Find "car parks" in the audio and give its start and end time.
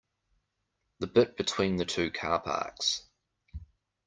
2.09-3.03